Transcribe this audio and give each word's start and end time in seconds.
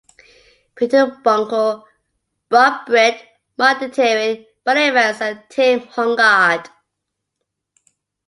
Peter 0.73 1.15
Buncle, 1.23 1.85
Rob 2.49 2.87
Britt, 2.87 3.21
Mark 3.55 3.81
Detering, 3.81 4.47
Brian 4.63 4.95
Evans 4.97 5.21
and 5.21 5.43
Tim 5.47 5.81
Hogard. 5.81 6.67